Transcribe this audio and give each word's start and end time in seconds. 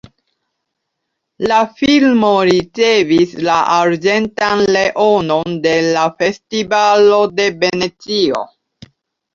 La 1.51 1.59
filmo 1.81 2.31
ricevis 2.51 3.35
la 3.49 3.59
arĝentan 3.75 4.67
leonon 4.79 5.61
de 5.69 5.77
la 5.93 6.11
festivalo 6.25 7.23
de 7.39 7.51
Venecio. 7.63 8.45